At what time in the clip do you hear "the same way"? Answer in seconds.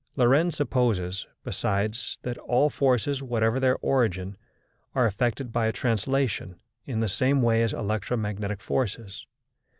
7.01-7.61